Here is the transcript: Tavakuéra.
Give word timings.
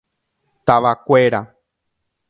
Tavakuéra. 0.67 1.41